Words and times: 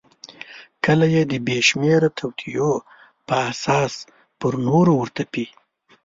کله 0.85 1.05
یې 1.13 1.23
د 1.31 1.33
بېشمیره 1.47 2.09
توطیو 2.17 2.71
په 3.27 3.33
اساس 3.51 3.93
پر 4.39 4.53
نورو 4.67 4.93
ورتپي. 4.97 5.45